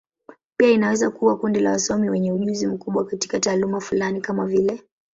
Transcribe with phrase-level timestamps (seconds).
[0.59, 4.83] Pia inaweza kuwa kundi la wasomi wenye ujuzi mkubwa katika taaluma fulani, kama vile.